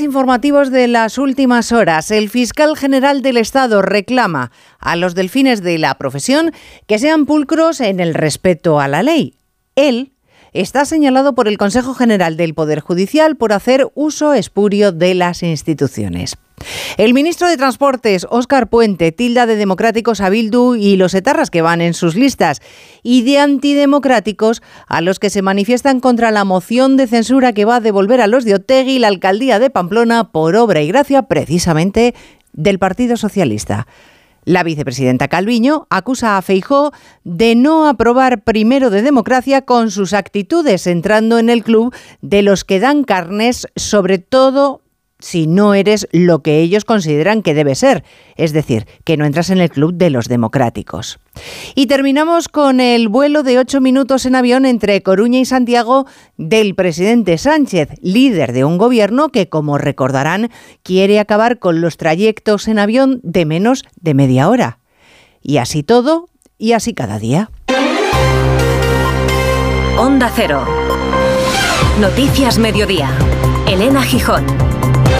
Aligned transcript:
Informativos 0.00 0.70
de 0.70 0.88
las 0.88 1.18
últimas 1.18 1.70
horas. 1.70 2.10
El 2.10 2.28
fiscal 2.28 2.76
general 2.76 3.22
del 3.22 3.36
Estado 3.36 3.82
reclama 3.82 4.50
a 4.78 4.96
los 4.96 5.14
delfines 5.14 5.62
de 5.62 5.78
la 5.78 5.94
profesión 5.98 6.52
que 6.86 6.98
sean 6.98 7.26
pulcros 7.26 7.80
en 7.80 8.00
el 8.00 8.14
respeto 8.14 8.80
a 8.80 8.88
la 8.88 9.02
ley. 9.02 9.38
Él 9.76 10.13
está 10.54 10.84
señalado 10.84 11.34
por 11.34 11.48
el 11.48 11.58
Consejo 11.58 11.94
General 11.94 12.36
del 12.36 12.54
Poder 12.54 12.80
Judicial 12.80 13.36
por 13.36 13.52
hacer 13.52 13.88
uso 13.94 14.32
espurio 14.32 14.92
de 14.92 15.14
las 15.14 15.42
instituciones. 15.42 16.36
El 16.96 17.12
ministro 17.12 17.48
de 17.48 17.56
Transportes, 17.56 18.26
Óscar 18.30 18.68
Puente, 18.68 19.12
tilda 19.12 19.46
de 19.46 19.56
democráticos 19.56 20.20
a 20.20 20.30
Bildu 20.30 20.76
y 20.76 20.96
los 20.96 21.12
etarras 21.14 21.50
que 21.50 21.60
van 21.60 21.80
en 21.80 21.92
sus 21.92 22.14
listas, 22.14 22.62
y 23.02 23.22
de 23.22 23.40
antidemocráticos 23.40 24.62
a 24.86 25.00
los 25.00 25.18
que 25.18 25.30
se 25.30 25.42
manifiestan 25.42 26.00
contra 26.00 26.30
la 26.30 26.44
moción 26.44 26.96
de 26.96 27.08
censura 27.08 27.52
que 27.52 27.64
va 27.64 27.76
a 27.76 27.80
devolver 27.80 28.20
a 28.20 28.28
los 28.28 28.44
de 28.44 28.54
Otegui 28.54 29.00
la 29.00 29.08
alcaldía 29.08 29.58
de 29.58 29.70
Pamplona 29.70 30.30
por 30.30 30.56
obra 30.56 30.80
y 30.80 30.88
gracia 30.88 31.22
precisamente 31.22 32.14
del 32.52 32.78
Partido 32.78 33.16
Socialista. 33.16 33.86
La 34.44 34.62
vicepresidenta 34.62 35.28
Calviño 35.28 35.86
acusa 35.90 36.36
a 36.36 36.42
Feijó 36.42 36.92
de 37.24 37.54
no 37.54 37.88
aprobar 37.88 38.42
primero 38.44 38.90
de 38.90 39.02
democracia 39.02 39.62
con 39.62 39.90
sus 39.90 40.12
actitudes, 40.12 40.86
entrando 40.86 41.38
en 41.38 41.48
el 41.48 41.64
club 41.64 41.94
de 42.20 42.42
los 42.42 42.64
que 42.64 42.78
dan 42.78 43.04
carnes, 43.04 43.66
sobre 43.74 44.18
todo 44.18 44.83
si 45.18 45.46
no 45.46 45.74
eres 45.74 46.06
lo 46.12 46.42
que 46.42 46.60
ellos 46.60 46.84
consideran 46.84 47.42
que 47.42 47.54
debe 47.54 47.74
ser, 47.74 48.04
es 48.36 48.52
decir, 48.52 48.86
que 49.04 49.16
no 49.16 49.24
entras 49.24 49.50
en 49.50 49.60
el 49.60 49.70
club 49.70 49.94
de 49.94 50.10
los 50.10 50.28
democráticos. 50.28 51.18
Y 51.74 51.86
terminamos 51.86 52.48
con 52.48 52.80
el 52.80 53.08
vuelo 53.08 53.42
de 53.42 53.58
ocho 53.58 53.80
minutos 53.80 54.26
en 54.26 54.34
avión 54.34 54.66
entre 54.66 55.02
Coruña 55.02 55.38
y 55.38 55.44
Santiago 55.44 56.06
del 56.36 56.74
presidente 56.74 57.38
Sánchez, 57.38 57.90
líder 58.02 58.52
de 58.52 58.64
un 58.64 58.78
gobierno 58.78 59.30
que, 59.30 59.48
como 59.48 59.78
recordarán, 59.78 60.50
quiere 60.82 61.18
acabar 61.18 61.58
con 61.58 61.80
los 61.80 61.96
trayectos 61.96 62.68
en 62.68 62.78
avión 62.78 63.20
de 63.22 63.46
menos 63.46 63.84
de 64.00 64.14
media 64.14 64.48
hora. 64.48 64.78
Y 65.40 65.58
así 65.58 65.82
todo, 65.82 66.28
y 66.58 66.72
así 66.72 66.94
cada 66.94 67.18
día. 67.18 67.50
Onda 69.98 70.30
Cero. 70.34 70.64
Noticias 72.00 72.58
Mediodía. 72.58 73.10
Elena 73.68 74.02
Gijón. 74.02 74.73